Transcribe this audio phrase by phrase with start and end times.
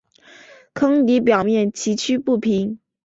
[0.73, 2.79] 坑底表面崎岖不平。